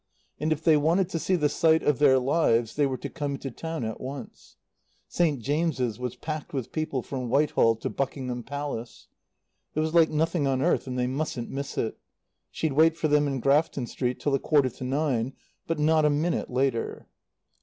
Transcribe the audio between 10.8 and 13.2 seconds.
and they mustn't miss it. She'd wait for